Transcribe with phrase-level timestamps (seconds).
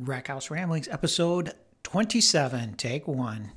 [0.00, 1.52] Rackhouse Ramblings, episode
[1.82, 3.52] 27, take one.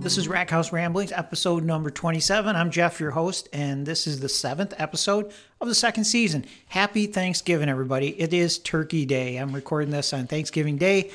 [0.00, 2.54] This is Rackhouse Ramblings, episode number 27.
[2.54, 6.44] I'm Jeff, your host, and this is the seventh episode of the second season.
[6.68, 8.10] Happy Thanksgiving, everybody.
[8.20, 9.36] It is Turkey Day.
[9.38, 11.10] I'm recording this on Thanksgiving Day.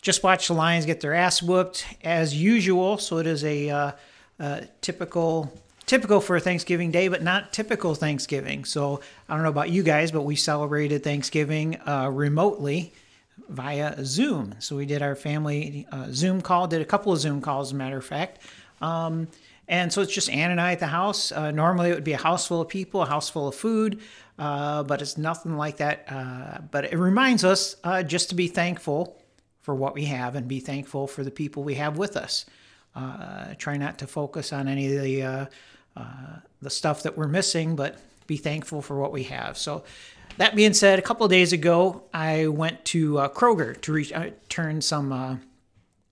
[0.00, 3.92] Just watched the Lions get their ass whooped as usual, so it is a uh,
[4.38, 5.52] uh, typical
[5.88, 8.64] typical for Thanksgiving Day, but not typical Thanksgiving.
[8.64, 12.92] So I don't know about you guys, but we celebrated Thanksgiving uh, remotely
[13.48, 14.54] via Zoom.
[14.58, 17.72] So we did our family uh, Zoom call, did a couple of Zoom calls, as
[17.72, 18.40] a matter of fact.
[18.80, 19.28] Um,
[19.66, 21.32] and so it's just Ann and I at the house.
[21.32, 24.00] Uh, normally it would be a house full of people, a house full of food,
[24.38, 26.04] uh, but it's nothing like that.
[26.08, 29.20] Uh, but it reminds us uh, just to be thankful
[29.62, 32.46] for what we have and be thankful for the people we have with us.
[33.58, 35.48] try not to focus on any of the
[35.98, 39.58] uh, the stuff that we're missing, but be thankful for what we have.
[39.58, 39.84] So,
[40.36, 45.12] that being said, a couple days ago, I went to uh, Kroger to return some
[45.12, 45.36] uh,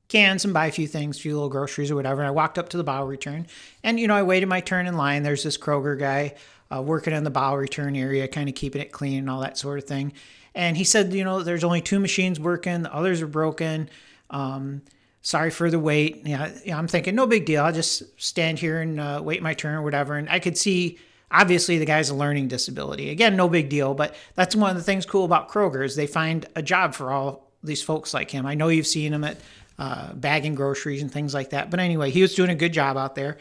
[0.09, 2.23] cans and buy a few things, a few little groceries or whatever.
[2.23, 3.47] And I walked up to the bow return,
[3.85, 5.23] and you know, I waited my turn in line.
[5.23, 6.35] There's this Kroger guy
[6.75, 9.59] uh, working in the bow return area, kind of keeping it clean and all that
[9.59, 10.13] sort of thing.
[10.55, 13.91] And he said, you know, there's only two machines working, the others are broken.
[14.31, 14.83] Um,
[15.27, 16.25] sorry for the wait.
[16.25, 17.65] Yeah, yeah, I'm thinking no big deal.
[17.65, 20.15] I'll just stand here and uh, wait my turn or whatever.
[20.15, 21.01] And I could see
[21.33, 23.11] obviously the guy's a learning disability.
[23.11, 23.93] Again, no big deal.
[23.93, 27.11] But that's one of the things cool about Kroger is they find a job for
[27.11, 28.47] all these folks like him.
[28.47, 29.39] I know you've seen him at
[29.81, 31.73] uh, bagging groceries and things like that.
[31.73, 33.37] But anyway, he was doing a good job out there.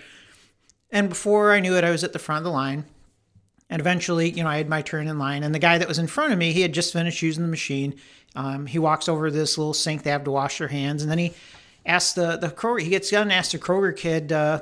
[0.89, 2.85] And before I knew it, I was at the front of the line.
[3.69, 5.97] And eventually, you know, I had my turn in line, and the guy that was
[5.97, 7.95] in front of me, he had just finished using the machine.
[8.35, 11.09] Um, he walks over to this little sink they have to wash their hands, and
[11.09, 11.33] then he
[11.85, 12.81] asks the the Kroger.
[12.81, 14.61] He gets done and asks the Kroger kid uh,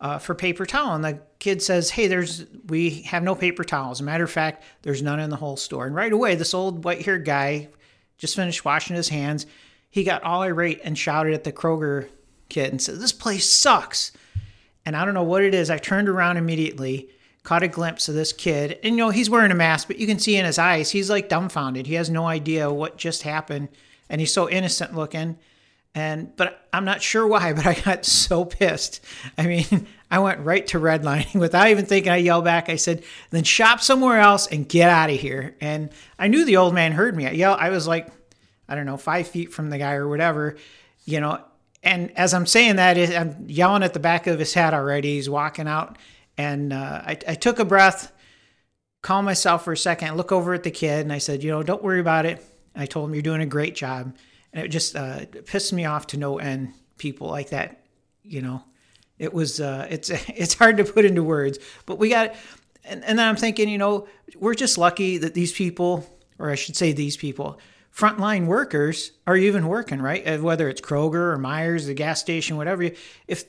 [0.00, 3.98] uh, for paper towel, and the kid says, "Hey, there's we have no paper towels.
[3.98, 6.54] As a matter of fact, there's none in the whole store." And right away, this
[6.54, 7.68] old white-haired guy
[8.16, 9.46] just finished washing his hands.
[9.90, 12.08] He got all irate and shouted at the Kroger
[12.48, 14.12] kid and said, "This place sucks."
[14.86, 15.68] And I don't know what it is.
[15.68, 17.10] I turned around immediately,
[17.42, 20.06] caught a glimpse of this kid, and you know he's wearing a mask, but you
[20.06, 21.86] can see in his eyes he's like dumbfounded.
[21.86, 23.68] He has no idea what just happened,
[24.08, 25.36] and he's so innocent looking.
[25.94, 29.04] And but I'm not sure why, but I got so pissed.
[29.36, 32.12] I mean, I went right to redlining without even thinking.
[32.12, 32.68] I yelled back.
[32.68, 36.56] I said, "Then shop somewhere else and get out of here." And I knew the
[36.56, 37.26] old man heard me.
[37.26, 37.56] I yell.
[37.58, 38.08] I was like,
[38.68, 40.56] I don't know, five feet from the guy or whatever,
[41.04, 41.42] you know.
[41.82, 45.14] And as I'm saying that, I'm yelling at the back of his hat already.
[45.14, 45.96] He's walking out,
[46.36, 48.12] and uh, I, I took a breath,
[49.00, 51.62] calm myself for a second, look over at the kid, and I said, "You know,
[51.62, 52.44] don't worry about it."
[52.74, 54.16] I told him, "You're doing a great job."
[54.52, 56.72] And it just uh, pissed me off to no end.
[56.96, 57.84] People like that,
[58.22, 58.64] you know,
[59.18, 62.34] it was uh, it's it's hard to put into words, but we got.
[62.84, 66.06] And, and then I'm thinking, you know, we're just lucky that these people,
[66.38, 67.58] or I should say, these people,
[67.94, 70.26] frontline workers are even working, right?
[70.26, 72.90] Uh, whether it's Kroger or Meijer, the gas station, whatever.
[73.26, 73.44] If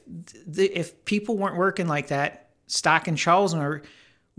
[0.46, 3.84] the, if people weren't working like that, stock and shelves, or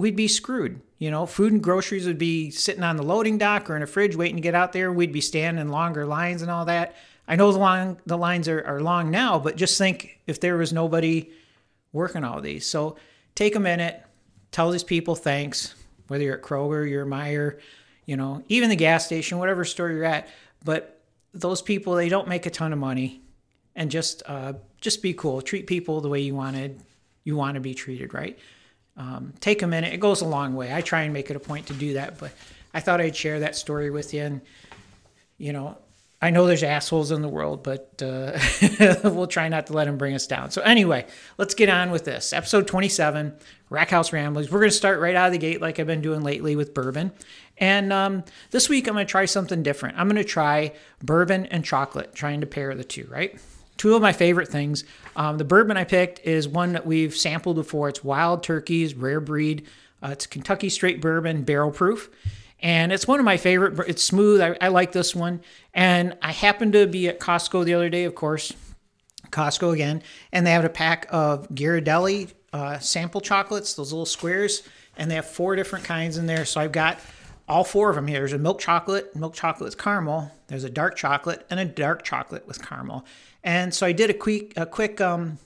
[0.00, 0.80] we'd be screwed.
[0.98, 3.86] You know, food and groceries would be sitting on the loading dock or in a
[3.86, 4.90] fridge waiting to get out there.
[4.92, 6.96] We'd be standing in longer lines and all that.
[7.28, 10.56] I know the long the lines are, are long now, but just think if there
[10.56, 11.30] was nobody
[11.92, 12.66] working all these.
[12.66, 12.96] So
[13.34, 14.02] take a minute,
[14.50, 15.74] tell these people thanks,
[16.08, 17.60] whether you're at Kroger, you're Meijer,
[18.06, 20.28] you know, even the gas station, whatever store you're at.
[20.64, 21.00] But
[21.32, 23.20] those people, they don't make a ton of money,
[23.76, 25.40] and just uh, just be cool.
[25.42, 26.80] Treat people the way you wanted
[27.22, 28.38] you want to be treated, right?
[29.00, 29.94] Um, take a minute.
[29.94, 30.72] It goes a long way.
[30.72, 32.32] I try and make it a point to do that, but
[32.74, 34.22] I thought I'd share that story with you.
[34.22, 34.40] And,
[35.38, 35.78] you know,
[36.20, 38.38] I know there's assholes in the world, but uh,
[39.04, 40.50] we'll try not to let them bring us down.
[40.50, 41.06] So, anyway,
[41.38, 42.34] let's get on with this.
[42.34, 43.34] Episode 27,
[43.70, 44.50] Rackhouse Ramblings.
[44.50, 46.74] We're going to start right out of the gate like I've been doing lately with
[46.74, 47.12] bourbon.
[47.56, 49.98] And um, this week, I'm going to try something different.
[49.98, 53.40] I'm going to try bourbon and chocolate, trying to pair the two, right?
[53.80, 54.84] Two of my favorite things.
[55.16, 57.88] Um, the bourbon I picked is one that we've sampled before.
[57.88, 59.66] It's Wild Turkey's Rare Breed.
[60.02, 62.10] Uh, it's Kentucky Straight Bourbon, barrel proof.
[62.60, 63.88] And it's one of my favorite.
[63.88, 64.42] It's smooth.
[64.42, 65.40] I, I like this one.
[65.72, 68.52] And I happened to be at Costco the other day, of course.
[69.30, 70.02] Costco again.
[70.30, 74.62] And they have a pack of Ghirardelli uh, sample chocolates, those little squares.
[74.98, 76.44] And they have four different kinds in there.
[76.44, 77.00] So I've got
[77.48, 78.18] all four of them here.
[78.18, 80.32] There's a milk chocolate, milk chocolate with caramel.
[80.46, 83.04] There's a dark chocolate and a dark chocolate with caramel.
[83.42, 85.38] And so I did a quick a quick um,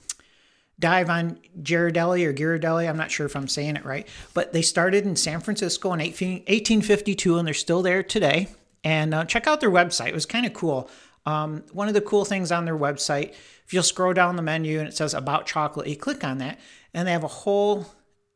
[0.78, 2.88] dive on Ghirardelli or Ghirardelli.
[2.88, 6.00] I'm not sure if I'm saying it right, but they started in San Francisco in
[6.00, 8.48] 1852 and they're still there today.
[8.82, 10.08] And uh, check out their website.
[10.08, 10.90] It was kind of cool.
[11.26, 13.30] Um, one of the cool things on their website,
[13.64, 16.60] if you'll scroll down the menu and it says about chocolate, you click on that,
[16.92, 17.86] and they have a whole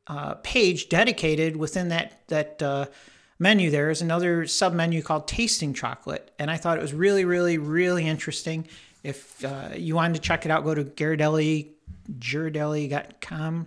[0.06, 2.86] uh, page dedicated within that that uh,
[3.38, 3.70] menu.
[3.70, 7.58] There is another sub menu called Tasting Chocolate, and I thought it was really, really,
[7.58, 8.66] really interesting.
[9.02, 11.68] If uh, you wanted to check it out, go to Ghirardelli,
[12.18, 13.66] Ghirardelli.com.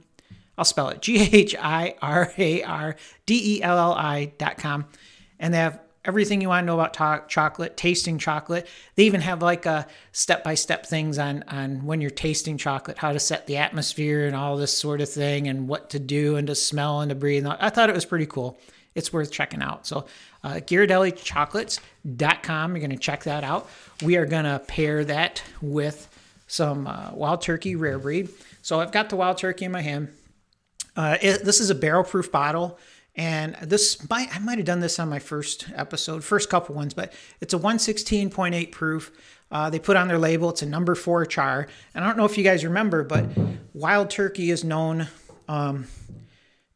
[0.57, 2.95] I'll spell it G H I R A R
[3.25, 4.85] D L L I.com.
[5.39, 8.67] And they have everything you want to know about chocolate, tasting chocolate.
[8.95, 12.97] They even have like a step by step things on on when you're tasting chocolate,
[12.97, 16.35] how to set the atmosphere and all this sort of thing, and what to do
[16.35, 17.45] and to smell and to breathe.
[17.47, 18.59] I thought it was pretty cool.
[18.95, 19.87] It's worth checking out.
[19.87, 20.05] So,
[20.43, 22.71] uh, GhirardelliChocolates.com.
[22.71, 23.69] You're going to check that out.
[24.03, 26.07] We are going to pair that with
[26.47, 28.29] some uh, wild turkey rare breed.
[28.61, 30.09] So I've got the wild turkey in my hand.
[30.95, 32.77] Uh, it, this is a barrel proof bottle.
[33.15, 36.93] And this might I might have done this on my first episode, first couple ones,
[36.93, 37.11] but
[37.41, 39.11] it's a 116.8 proof.
[39.51, 41.67] Uh, they put on their label it's a number four char.
[41.93, 43.25] And I don't know if you guys remember, but
[43.73, 45.07] wild turkey is known
[45.49, 45.87] um,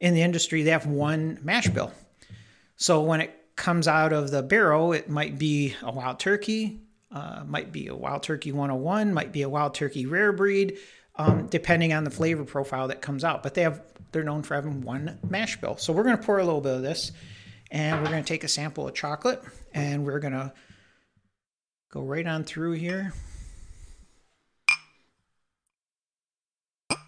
[0.01, 0.63] in the industry.
[0.63, 1.93] They have one mash bill.
[2.77, 6.81] So when it comes out of the barrel, it might be a wild turkey,
[7.11, 10.77] uh, might be a wild turkey 101, might be a wild turkey rare breed,
[11.15, 13.43] um, depending on the flavor profile that comes out.
[13.43, 13.81] But they have
[14.11, 15.77] they're known for having one mash bill.
[15.77, 17.11] So we're going to pour a little bit of this,
[17.71, 19.41] and we're going to take a sample of chocolate,
[19.73, 20.53] and we're going to
[21.91, 23.13] go right on through here.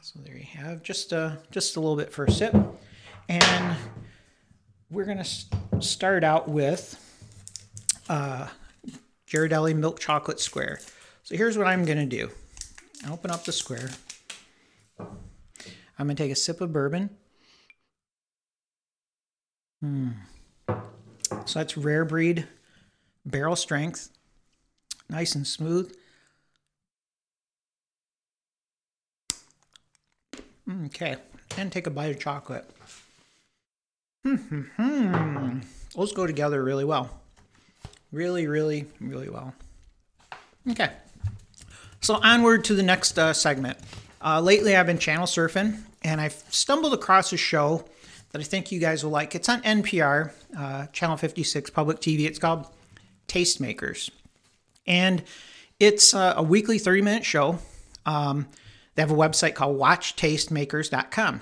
[0.01, 2.55] So there you have just a just a little bit for a sip,
[3.27, 3.77] and
[4.89, 7.03] we're going to start out with
[8.09, 8.47] uh,
[9.29, 10.79] Ghirardelli milk chocolate square.
[11.23, 12.29] So here's what I'm going to do.
[13.09, 13.89] Open up the square.
[14.99, 17.09] I'm going to take a sip of bourbon.
[19.81, 20.09] Hmm.
[21.45, 22.47] So that's rare breed,
[23.25, 24.09] barrel strength,
[25.09, 25.93] nice and smooth.
[30.85, 31.15] Okay,
[31.57, 32.69] and take a bite of chocolate.
[34.23, 35.59] Hmm,
[35.95, 37.09] Those go together really well.
[38.11, 39.53] Really, really, really well.
[40.69, 40.89] Okay.
[42.01, 43.77] So onward to the next uh, segment.
[44.23, 47.85] Uh, lately, I've been channel surfing, and I've stumbled across a show
[48.31, 49.35] that I think you guys will like.
[49.35, 52.25] It's on NPR, uh, Channel 56 Public TV.
[52.25, 52.65] It's called
[53.27, 54.09] Tastemakers,
[54.85, 55.23] and
[55.79, 57.59] it's uh, a weekly 30 minute show.
[58.05, 58.47] Um,
[58.95, 61.41] they have a website called WatchTastemakers.com.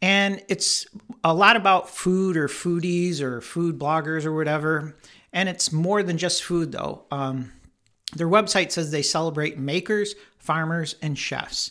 [0.00, 0.86] And it's
[1.24, 4.96] a lot about food or foodies or food bloggers or whatever.
[5.32, 7.04] And it's more than just food, though.
[7.10, 7.52] Um,
[8.14, 11.70] their website says they celebrate makers, farmers, and chefs.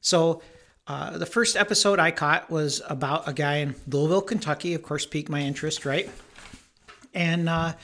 [0.00, 0.42] So
[0.86, 4.74] uh, the first episode I caught was about a guy in Louisville, Kentucky.
[4.74, 6.10] Of course, piqued my interest, right?
[7.12, 7.74] And uh,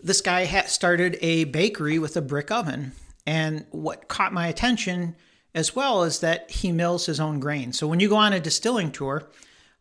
[0.00, 2.92] this guy started a bakery with a brick oven.
[3.26, 5.16] And what caught my attention
[5.54, 7.72] as well as that he mills his own grain.
[7.72, 9.28] So when you go on a distilling tour,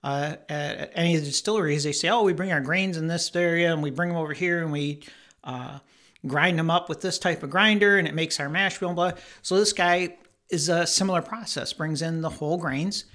[0.03, 3.33] uh, at any of the distilleries, they say, "Oh, we bring our grains in this
[3.35, 5.01] area, and we bring them over here, and we
[5.43, 5.79] uh,
[6.27, 9.13] grind them up with this type of grinder, and it makes our mash bill." Blah.
[9.41, 10.17] So this guy
[10.49, 11.71] is a similar process.
[11.71, 13.05] Brings in the whole grains,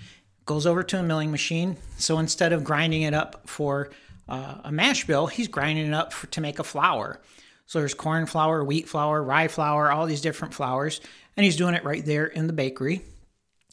[0.46, 1.76] goes over to a milling machine.
[1.98, 3.90] So instead of grinding it up for
[4.26, 7.20] uh, a mash bill, he's grinding it up for, to make a flour.
[7.68, 11.02] So there's corn flour, wheat flour, rye flour, all these different flours,
[11.36, 13.02] and he's doing it right there in the bakery.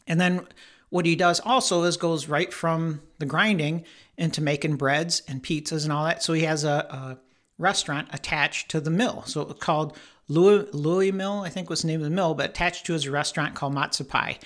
[0.06, 0.46] And then
[0.90, 3.86] what he does also is goes right from the grinding
[4.18, 6.22] into making breads and pizzas and all that.
[6.22, 7.18] So he has a, a
[7.56, 9.22] restaurant attached to the mill.
[9.24, 9.96] So called
[10.28, 13.54] Louis, Louismill, I think was the name of the mill, but attached to his restaurant
[13.54, 14.36] called MozzaPi.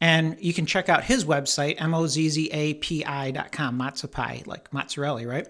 [0.00, 5.48] And you can check out his website, M-O-Z-Z-A-P-I.com, MozzaPi, like mozzarella, right?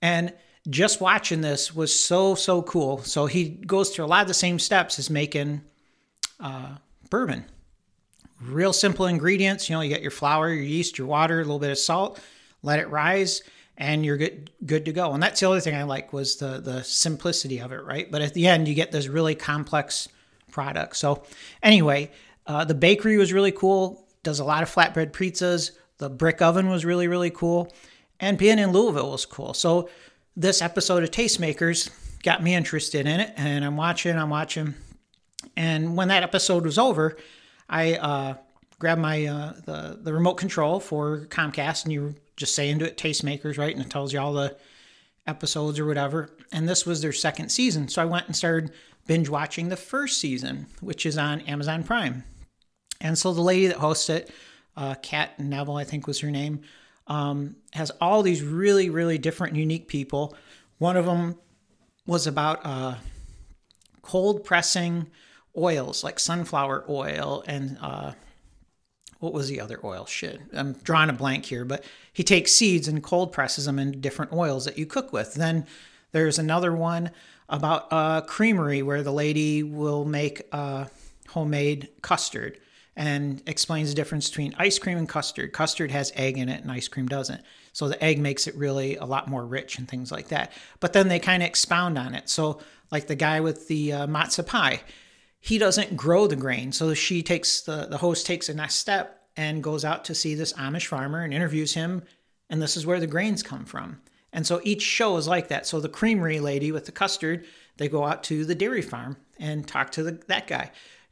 [0.00, 0.32] And
[0.68, 2.98] just watching this was so, so cool.
[3.02, 5.62] So he goes through a lot of the same steps as making
[6.40, 6.76] uh,
[7.10, 7.44] bourbon
[8.40, 9.68] real simple ingredients.
[9.68, 12.20] You know, you get your flour, your yeast, your water, a little bit of salt,
[12.62, 13.42] let it rise,
[13.76, 15.12] and you're good good to go.
[15.12, 18.10] And that's the other thing I like was the the simplicity of it, right?
[18.10, 20.08] But at the end, you get this really complex
[20.50, 20.96] product.
[20.96, 21.24] So
[21.62, 22.10] anyway,
[22.46, 24.06] uh, the bakery was really cool.
[24.22, 25.72] Does a lot of flatbread pizzas.
[25.98, 27.72] The brick oven was really really cool,
[28.20, 29.54] and being in Louisville was cool.
[29.54, 29.88] So
[30.36, 31.90] this episode of Tastemakers
[32.22, 34.74] got me interested in it, and I'm watching, I'm watching,
[35.56, 37.16] and when that episode was over
[37.68, 38.34] I uh,
[38.78, 42.96] grabbed my uh, the the remote control for Comcast, and you just say into it
[42.96, 44.56] Tastemakers, right, and it tells you all the
[45.26, 46.30] episodes or whatever.
[46.52, 48.72] And this was their second season, so I went and started
[49.06, 52.24] binge watching the first season, which is on Amazon Prime.
[53.00, 54.30] And so the lady that hosts it,
[54.76, 56.62] uh, Kat Neville, I think was her name,
[57.06, 60.34] um, has all these really, really different, unique people.
[60.78, 61.38] One of them
[62.06, 62.96] was about uh,
[64.02, 65.10] cold pressing
[65.56, 68.12] oils like sunflower oil and uh,
[69.20, 70.04] what was the other oil?
[70.04, 73.98] Shit, I'm drawing a blank here, but he takes seeds and cold presses them into
[73.98, 75.34] different oils that you cook with.
[75.34, 75.66] Then
[76.12, 77.10] there's another one
[77.48, 80.88] about a creamery where the lady will make a
[81.28, 82.58] homemade custard
[82.96, 85.52] and explains the difference between ice cream and custard.
[85.52, 87.42] Custard has egg in it and ice cream doesn't.
[87.72, 90.52] So the egg makes it really a lot more rich and things like that.
[90.78, 92.28] But then they kind of expound on it.
[92.28, 92.60] So,
[92.92, 94.78] like the guy with the uh, MozzaPi,
[95.40, 96.70] he doesn't grow the grain.
[96.70, 100.36] So she takes the, the host takes a next step and goes out to see
[100.36, 102.02] this Amish farmer and interviews him.
[102.48, 104.00] And this is where the grains come from.
[104.32, 105.66] And so each show is like that.
[105.66, 107.46] So the creamery lady with the custard,
[107.78, 110.70] they go out to the dairy farm and talk to the, that guy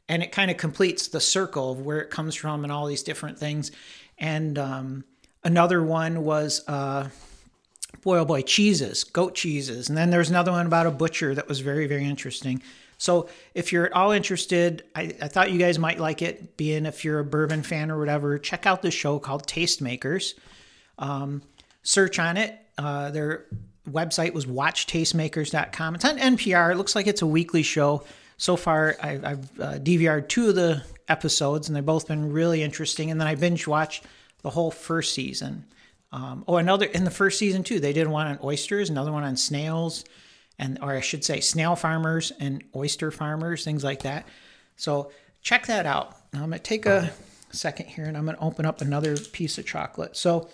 [0.09, 3.03] and it kind of completes the circle of where it comes from and all these
[3.03, 3.71] different things.
[4.17, 5.03] And um,
[5.43, 7.09] another one was, uh,
[8.01, 9.89] boy, oh boy, cheeses, goat cheeses.
[9.89, 12.61] And then there's another one about a butcher that was very, very interesting.
[12.97, 16.85] So if you're at all interested, I, I thought you guys might like it, being
[16.85, 20.35] if you're a bourbon fan or whatever, check out this show called Tastemakers.
[20.99, 21.41] Um,
[21.81, 22.57] search on it.
[22.77, 23.45] Uh, their
[23.89, 25.95] website was watchtastemakers.com.
[25.95, 26.71] It's on NPR.
[26.71, 28.03] It looks like it's a weekly show
[28.43, 32.61] so far I, have uh, DVR'd two of the episodes, and they've both been really
[32.61, 33.09] interesting.
[33.09, 34.03] And then I binge watched
[34.41, 35.63] the whole first season.
[36.11, 37.79] Um, oh, another in the first season too.
[37.79, 40.03] They did one on oysters, another one on snails,
[40.59, 44.27] and or I should say snail farmers and oyster farmers, things like that.
[44.75, 46.17] So check that out.
[46.33, 47.13] I'm gonna take a
[47.51, 50.17] second here, and I'm gonna open up another piece of chocolate.
[50.17, 50.49] So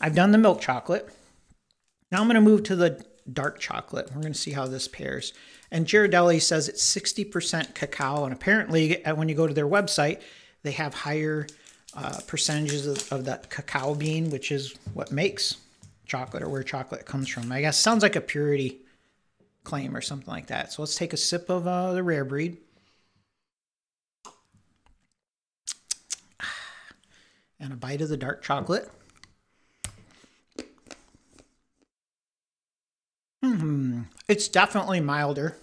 [0.00, 1.10] I've done the milk chocolate.
[2.10, 4.10] Now I'm gonna move to the dark chocolate.
[4.14, 5.34] We're gonna see how this pairs.
[5.74, 8.22] And Ghirardelli says it's 60% cacao.
[8.22, 10.20] And apparently, uh, when you go to their website,
[10.62, 11.48] they have higher
[11.96, 15.56] uh, percentages of, of that cacao bean, which is what makes
[16.06, 17.50] chocolate or where chocolate comes from.
[17.50, 18.82] I guess sounds like a purity
[19.64, 20.72] claim or something like that.
[20.72, 22.58] So let's take a sip of uh, the rare breed.
[27.58, 28.88] And a bite of the dark chocolate.
[33.42, 35.56] Hmm, it's definitely milder.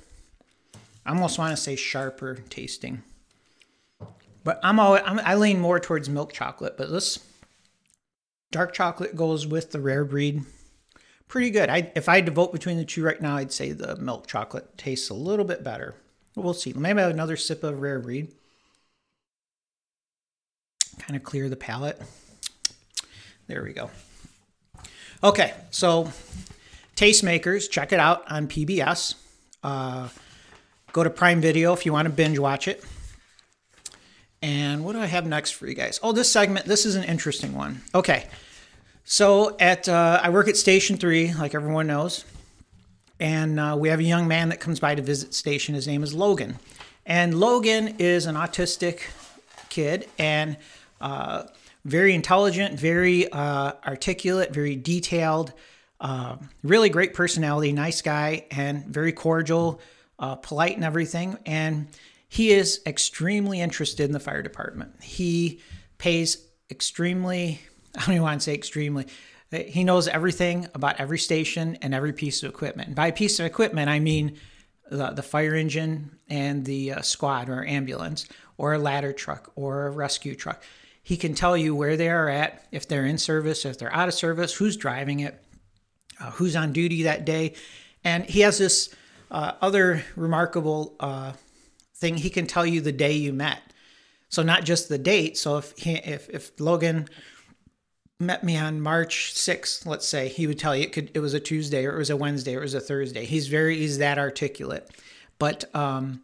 [1.06, 3.04] I almost want to say sharper tasting.
[4.44, 7.20] But I'm, always, I'm I lean more towards milk chocolate, but this
[8.52, 10.44] dark chocolate goes with the rare breed.
[11.28, 11.70] Pretty good.
[11.70, 14.28] I, if I had to vote between the two right now, I'd say the milk
[14.28, 15.96] chocolate tastes a little bit better.
[16.36, 16.74] We'll see.
[16.74, 18.32] Maybe have another sip of rare breed.
[21.00, 22.02] Kind of clear the palate.
[23.48, 23.90] There we go.
[25.24, 26.12] Okay, so
[26.96, 29.16] Tastemakers, check it out on PBS.
[29.64, 30.10] Uh,
[30.94, 32.84] Go to Prime Video if you want to binge watch it.
[34.42, 36.00] And what do I have next for you guys?
[36.02, 37.82] Oh, this segment, this is an interesting one.
[37.94, 38.28] Okay.
[39.04, 42.26] So at uh, I work at Station 3, like everyone knows.
[43.20, 45.76] And uh, we have a young man that comes by to visit station.
[45.76, 46.58] His name is Logan.
[47.06, 49.02] And Logan is an autistic
[49.70, 50.58] kid and
[51.00, 51.44] uh,
[51.86, 55.54] very intelligent, very uh, articulate, very detailed,
[56.00, 59.80] uh, really great personality, nice guy, and very cordial
[60.22, 61.38] uh, polite and everything.
[61.46, 61.88] And
[62.30, 65.04] he is extremely interested in the fire department.
[65.04, 65.60] He
[65.98, 67.60] pays extremely,
[67.98, 69.08] I don't even want to say extremely,
[69.52, 72.88] he knows everything about every station and every piece of equipment.
[72.88, 74.38] And by piece of equipment, I mean
[74.90, 79.88] the, the fire engine and the uh, squad or ambulance or a ladder truck or
[79.88, 80.64] a rescue truck.
[81.04, 84.08] He can tell you where they are at, if they're in service, if they're out
[84.08, 85.44] of service, who's driving it,
[86.22, 87.56] uh, who's on duty that day.
[88.06, 88.94] And he has this
[89.32, 91.32] uh, other remarkable uh,
[91.96, 93.62] thing, he can tell you the day you met.
[94.30, 95.38] So not just the date.
[95.38, 97.08] So if he, if if Logan
[98.20, 101.34] met me on March 6th, let's say, he would tell you it could it was
[101.34, 103.26] a Tuesday or it was a Wednesday or it was a Thursday.
[103.26, 104.90] He's very he's that articulate.
[105.40, 106.22] But um,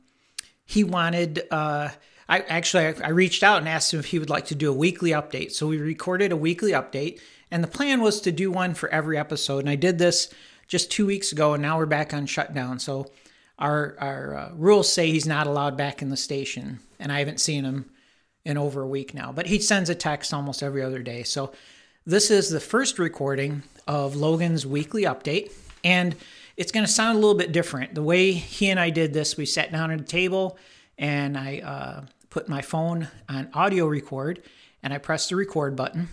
[0.65, 1.89] he wanted uh,
[2.29, 4.69] I actually I, I reached out and asked him if he would like to do
[4.69, 5.51] a weekly update.
[5.51, 7.19] So we recorded a weekly update
[7.51, 9.59] and the plan was to do one for every episode.
[9.59, 10.33] And I did this
[10.67, 12.79] just two weeks ago, and now we're back on shutdown.
[12.79, 13.07] So
[13.57, 17.39] our our uh, rules say he's not allowed back in the station, and I haven't
[17.39, 17.89] seen him
[18.45, 19.31] in over a week now.
[19.31, 21.23] But he sends a text almost every other day.
[21.23, 21.51] So
[22.05, 25.51] this is the first recording of Logan's weekly update,
[25.83, 26.15] and
[26.55, 27.95] it's going to sound a little bit different.
[27.95, 30.57] The way he and I did this, we sat down at a table,
[30.97, 34.41] and I uh, put my phone on audio record,
[34.83, 36.09] and I pressed the record button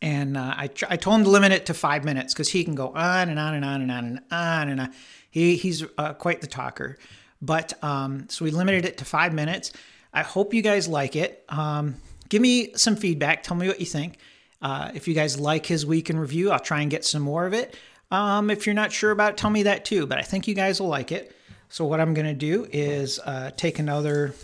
[0.00, 2.74] and uh, I, I told him to limit it to five minutes because he can
[2.74, 4.92] go on and on and on and on and on and on.
[5.30, 6.98] He, he's uh, quite the talker.
[7.40, 9.72] But um, so we limited it to five minutes.
[10.12, 11.44] I hope you guys like it.
[11.48, 11.96] Um,
[12.28, 13.42] give me some feedback.
[13.42, 14.18] Tell me what you think.
[14.60, 17.46] Uh, if you guys like his week in review, I'll try and get some more
[17.46, 17.76] of it.
[18.10, 20.06] Um, if you're not sure about it, tell me that too.
[20.06, 21.34] But I think you guys will like it.
[21.68, 24.34] So what I'm going to do is uh, take another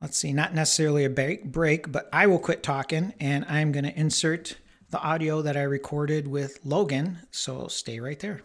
[0.00, 3.84] let's see, not necessarily a break, break, but I will quit talking and I'm going
[3.84, 4.56] to insert
[4.90, 7.18] the audio that I recorded with Logan.
[7.30, 8.40] So stay right there.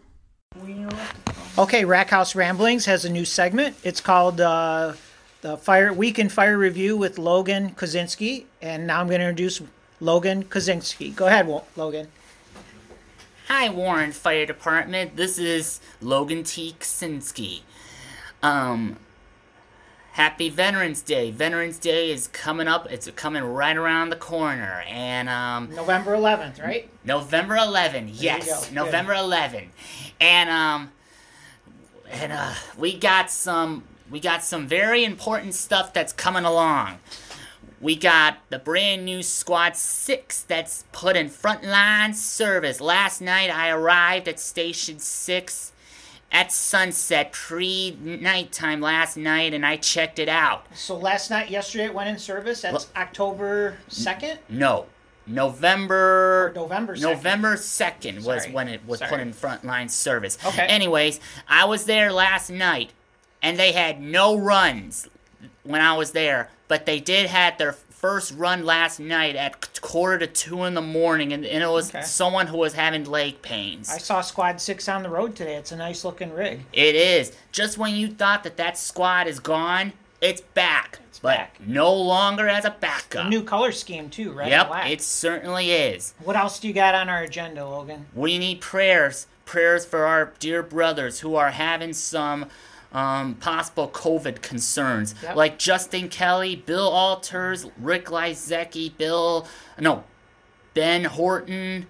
[1.57, 3.75] Okay, Rack House Ramblings has a new segment.
[3.83, 4.93] It's called uh,
[5.41, 9.61] the Fire Week in Fire Review with Logan Kozinski, and now I'm going to introduce
[9.99, 11.13] Logan Kozinski.
[11.15, 12.07] Go ahead, Logan.
[13.47, 15.17] Hi, Warren Fire Department.
[15.17, 16.75] This is Logan T.
[16.79, 17.61] Kozinski.
[18.41, 18.97] Um,
[20.15, 21.29] Happy Veterans Day.
[21.29, 22.89] Veterans Day is coming up.
[22.89, 24.81] It's coming right around the corner.
[24.87, 26.89] And um November 11th, right?
[27.03, 28.11] November 11th.
[28.13, 28.71] Yes.
[28.71, 29.73] November eleventh,
[30.21, 30.93] And um
[32.09, 36.99] and uh we got some we got some very important stuff that's coming along.
[37.81, 42.79] We got the brand new Squad 6 that's put in frontline service.
[42.79, 45.73] Last night I arrived at Station 6
[46.31, 50.65] at sunset pre nighttime last night and I checked it out.
[50.75, 52.61] So last night, yesterday, it went in service.
[52.61, 54.39] That's October 2nd?
[54.49, 54.87] No.
[55.27, 57.01] November November 2nd.
[57.01, 58.53] November 2nd was Sorry.
[58.53, 59.09] when it was Sorry.
[59.09, 60.37] put in frontline service.
[60.45, 60.65] Okay.
[60.67, 62.91] Anyways, I was there last night
[63.41, 65.07] and they had no runs
[65.63, 70.19] when I was there, but they did have their first run last night at quarter
[70.19, 72.03] to two in the morning, and, and it was okay.
[72.03, 73.89] someone who was having leg pains.
[73.89, 75.55] I saw Squad 6 on the road today.
[75.55, 76.59] It's a nice looking rig.
[76.71, 77.31] It is.
[77.51, 80.99] Just when you thought that that squad is gone, it's back.
[81.09, 81.59] It's but back.
[81.65, 83.25] no longer as a backup.
[83.25, 84.49] A new color scheme, too, right?
[84.49, 86.13] Yep, it certainly is.
[86.23, 88.05] What else do you got on our agenda, Logan?
[88.13, 89.25] We need prayers.
[89.45, 92.45] Prayers for our dear brothers who are having some
[92.91, 95.35] um, possible COVID concerns, yep.
[95.35, 99.47] like Justin Kelly, Bill Alters, Rick Lizecki, Bill,
[99.79, 100.03] no,
[100.73, 101.87] Ben Horton,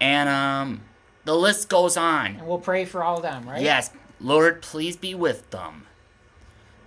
[0.00, 0.82] and um,
[1.24, 2.36] the list goes on.
[2.36, 3.62] And we'll pray for all of them, right?
[3.62, 5.86] Yes, Lord, please be with them.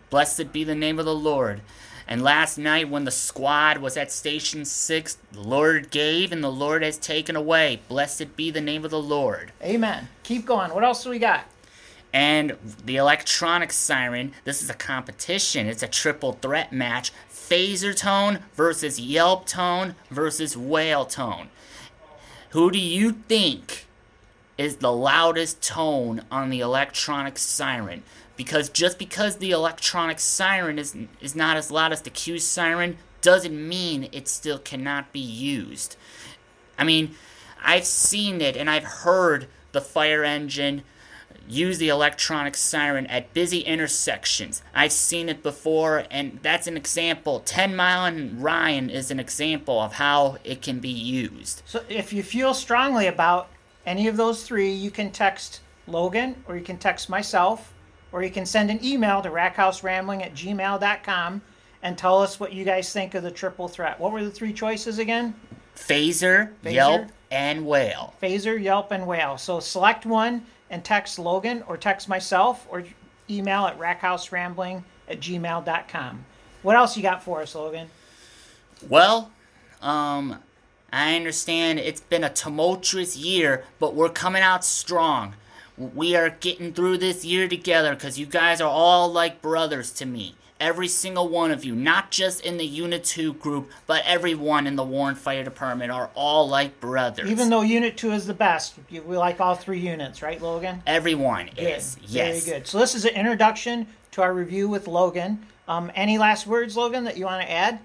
[0.10, 1.62] Blessed be the name of the Lord.
[2.08, 6.52] And last night, when the squad was at Station 6, the Lord gave and the
[6.52, 7.82] Lord has taken away.
[7.88, 9.52] Blessed be the name of the Lord.
[9.62, 10.08] Amen.
[10.24, 10.74] Keep going.
[10.74, 11.46] What else do we got?
[12.12, 14.34] And the electronic siren.
[14.44, 15.68] This is a competition.
[15.68, 17.12] It's a triple threat match.
[17.30, 21.50] Phaser tone versus yelp tone versus wail tone.
[22.52, 23.86] Who do you think
[24.58, 28.04] is the loudest tone on the electronic siren?
[28.36, 32.98] Because just because the electronic siren is is not as loud as the Q siren
[33.22, 35.96] doesn't mean it still cannot be used.
[36.78, 37.16] I mean,
[37.62, 40.84] I've seen it and I've heard the fire engine
[41.50, 44.62] use the electronic siren at busy intersections.
[44.74, 47.40] I've seen it before, and that's an example.
[47.42, 51.64] 10 Mile and Ryan is an example of how it can be used.
[51.66, 53.50] So if you feel strongly about
[53.86, 57.74] any of those three, you can text Logan, or you can text myself,
[58.12, 61.42] or you can send an email to rackhouserambling at gmail.com
[61.82, 64.00] and tell us what you guys think of the triple threat.
[64.00, 65.34] What were the three choices again?
[65.76, 68.14] Phaser, Phaser Yelp, and Wail.
[68.22, 69.38] Phaser, Yelp, and Wail.
[69.38, 72.84] So select one and text Logan or text myself or
[73.30, 76.26] email at rackhouserambling at gmail.com.
[76.62, 77.90] What else you got for us, Logan?
[78.88, 79.32] Well,
[79.82, 80.40] um,
[80.92, 85.36] I understand it's been a tumultuous year, but we're coming out strong.
[85.78, 90.06] We are getting through this year together because you guys are all like brothers to
[90.06, 94.68] me every single one of you, not just in the Unit 2 group, but everyone
[94.68, 97.30] in the Warren Fire Department are all like brothers.
[97.30, 100.84] Even though Unit 2 is the best, we like all three units, right, Logan?
[100.86, 101.60] Everyone good.
[101.60, 102.46] is, yes.
[102.46, 102.68] Very good.
[102.68, 105.46] So this is an introduction to our review with Logan.
[105.68, 107.80] Um, any last words, Logan, that you want to add?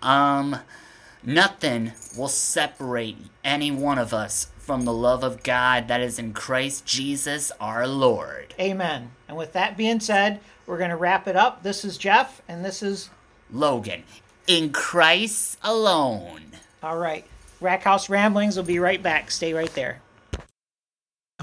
[0.00, 0.56] Um,
[1.22, 6.32] nothing will separate any one of us from the love of God that is in
[6.32, 8.54] Christ Jesus our Lord.
[8.60, 9.10] Amen.
[9.26, 11.64] And with that being said, we're going to wrap it up.
[11.64, 13.10] This is Jeff, and this is
[13.50, 14.04] Logan.
[14.46, 16.42] In Christ alone.
[16.80, 17.26] All right.
[17.60, 19.32] Rack House Ramblings will be right back.
[19.32, 20.00] Stay right there.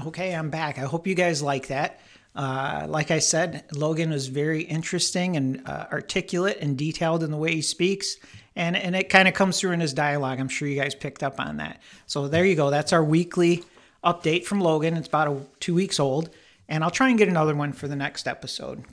[0.06, 0.78] Okay, I'm back.
[0.78, 2.00] I hope you guys like that.
[2.34, 7.36] Uh, like I said, Logan is very interesting and uh, articulate and detailed in the
[7.36, 8.16] way he speaks.
[8.60, 10.38] And, and it kind of comes through in his dialogue.
[10.38, 11.80] I'm sure you guys picked up on that.
[12.06, 12.70] So there you go.
[12.70, 13.64] That's our weekly
[14.04, 14.96] update from Logan.
[14.96, 16.30] It's about a, two weeks old.
[16.68, 18.84] And I'll try and get another one for the next episode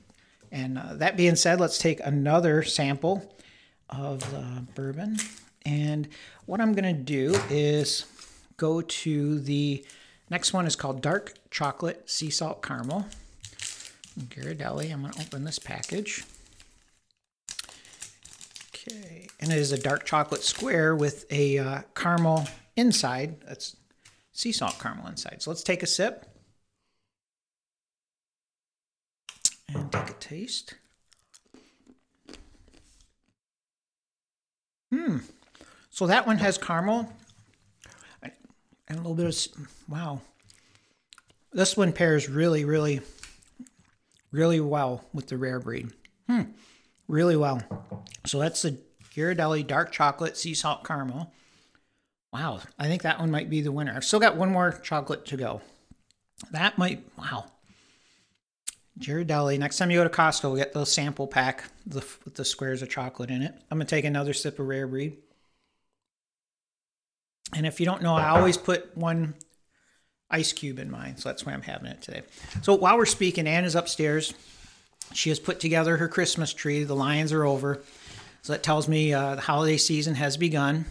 [0.51, 3.29] and uh, that being said, let's take another sample
[3.89, 5.17] of the bourbon.
[5.65, 6.07] And
[6.45, 8.05] what I'm going to do is
[8.57, 9.85] go to the
[10.29, 13.05] next one is called Dark Chocolate Sea Salt Caramel.
[14.19, 14.91] Ghirardelli.
[14.91, 16.23] I'm going to open this package.
[18.89, 23.41] Okay, and it is a dark chocolate square with a uh, caramel inside.
[23.41, 23.75] That's
[24.31, 25.41] sea salt caramel inside.
[25.41, 26.25] So let's take a sip.
[29.73, 30.75] and take a taste.
[34.91, 35.17] Hmm.
[35.89, 37.11] So that one has caramel
[38.21, 38.31] and
[38.99, 40.21] a little bit of wow.
[41.51, 43.01] This one pairs really, really,
[44.31, 45.91] really well with the rare breed.
[46.29, 46.43] Hmm,
[47.07, 47.61] really well.
[48.25, 48.77] So that's the
[49.15, 51.33] Ghirardelli dark chocolate sea salt caramel.
[52.33, 53.93] Wow, I think that one might be the winner.
[53.95, 55.61] I've still got one more chocolate to go.
[56.51, 57.45] That might wow.
[58.99, 59.59] Ghirardelli.
[59.59, 62.89] Next time you go to Costco, get the sample pack the, with the squares of
[62.89, 63.53] chocolate in it.
[63.71, 65.17] I'm gonna take another sip of rare breed.
[67.55, 69.35] And if you don't know, I always put one
[70.29, 72.23] ice cube in mine, so that's why I'm having it today.
[72.61, 74.33] So while we're speaking, Ann is upstairs.
[75.13, 76.83] She has put together her Christmas tree.
[76.83, 77.81] The lions are over,
[78.41, 80.85] so that tells me uh, the holiday season has begun.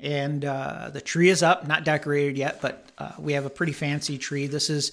[0.00, 3.72] And uh, the tree is up, not decorated yet, but uh, we have a pretty
[3.72, 4.46] fancy tree.
[4.46, 4.92] This is,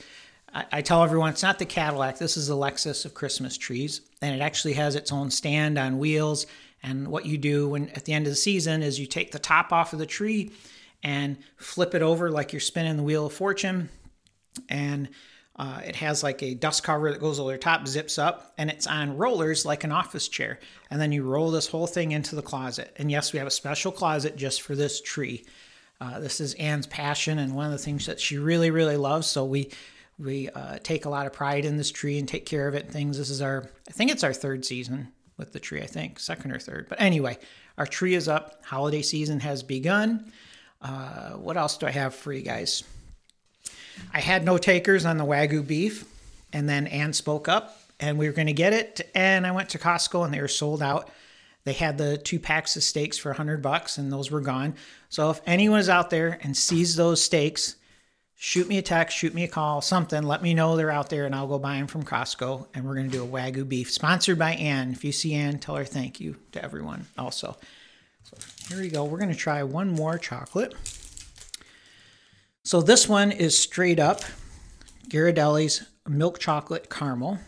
[0.53, 2.17] I, I tell everyone, it's not the Cadillac.
[2.17, 5.97] This is the Lexus of Christmas trees, and it actually has its own stand on
[5.97, 6.45] wheels.
[6.83, 9.39] And what you do when at the end of the season is you take the
[9.39, 10.51] top off of the tree
[11.03, 13.89] and flip it over like you're spinning the wheel of fortune
[14.69, 15.09] and
[15.61, 18.71] uh, it has like a dust cover that goes over the top, zips up, and
[18.71, 20.57] it's on rollers like an office chair.
[20.89, 22.91] And then you roll this whole thing into the closet.
[22.97, 25.45] And yes, we have a special closet just for this tree.
[25.99, 29.27] Uh, this is Ann's passion and one of the things that she really, really loves.
[29.27, 29.69] So we
[30.17, 32.85] we uh, take a lot of pride in this tree and take care of it
[32.85, 33.19] and things.
[33.19, 35.81] This is our, I think it's our third season with the tree.
[35.81, 36.87] I think second or third.
[36.89, 37.37] But anyway,
[37.77, 38.65] our tree is up.
[38.65, 40.31] Holiday season has begun.
[40.81, 42.83] Uh, what else do I have for you guys?
[44.13, 46.05] I had no takers on the Wagyu beef,
[46.53, 49.09] and then Ann spoke up, and we were going to get it.
[49.15, 51.09] And I went to Costco, and they were sold out.
[51.63, 54.73] They had the two packs of steaks for 100 bucks, and those were gone.
[55.09, 57.75] So if anyone is out there and sees those steaks,
[58.35, 60.23] shoot me a text, shoot me a call, something.
[60.23, 62.65] Let me know they're out there, and I'll go buy them from Costco.
[62.73, 64.91] And we're going to do a Wagyu beef, sponsored by Ann.
[64.91, 67.05] If you see Ann, tell her thank you to everyone.
[67.17, 67.55] Also,
[68.23, 69.03] so here we go.
[69.03, 70.73] We're going to try one more chocolate.
[72.63, 74.21] So this one is straight up
[75.09, 77.39] Ghirardelli's milk chocolate caramel.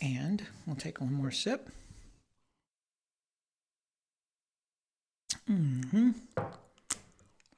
[0.00, 1.68] And we'll take one more sip.
[5.50, 6.10] Mm-hmm.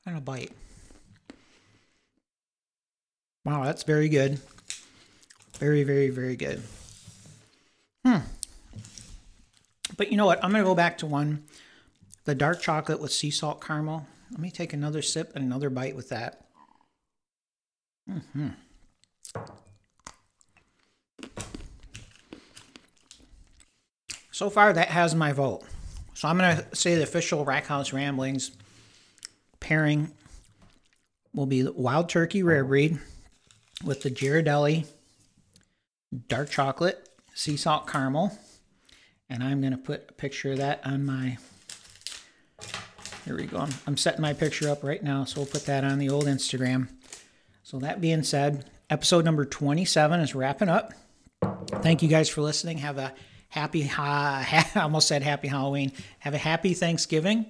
[0.06, 0.50] And a bite.
[3.44, 4.40] Wow, that's very good.
[5.58, 6.62] Very, very, very good.
[8.04, 8.18] Hmm.
[9.96, 10.42] But you know what?
[10.42, 11.44] I'm going to go back to one
[12.24, 14.06] the dark chocolate with sea salt caramel.
[14.32, 16.46] Let me take another sip and another bite with that.
[18.08, 18.48] hmm
[24.32, 25.62] So far, that has my vote.
[26.14, 28.50] So I'm going to say the official Rackhouse Ramblings
[29.60, 30.10] pairing
[31.34, 32.98] will be Wild Turkey Rare Breed
[33.84, 34.86] with the Ghirardelli
[36.28, 38.36] Dark Chocolate Sea Salt Caramel.
[39.28, 41.36] And I'm going to put a picture of that on my
[43.24, 43.58] here we go.
[43.58, 46.24] I'm, I'm setting my picture up right now, so we'll put that on the old
[46.24, 46.88] Instagram.
[47.62, 50.92] So, that being said, episode number 27 is wrapping up.
[51.82, 52.78] Thank you guys for listening.
[52.78, 53.14] Have a
[53.48, 55.92] happy, ha, ha, I almost said happy Halloween.
[56.18, 57.46] Have a happy Thanksgiving.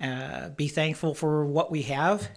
[0.00, 2.28] Uh, be thankful for what we have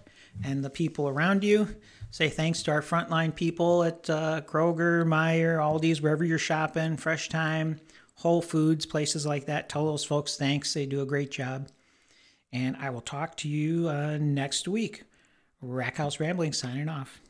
[0.44, 1.68] and the people around you.
[2.12, 7.30] Say thanks to our frontline people at uh, Kroger, Meijer, Aldi's, wherever you're shopping, Fresh
[7.30, 7.80] Thyme,
[8.16, 9.70] Whole Foods, places like that.
[9.70, 10.74] Tell those folks thanks.
[10.74, 11.68] They do a great job.
[12.52, 15.04] And I will talk to you uh, next week.
[15.64, 17.22] Rackhouse Rambling signing off.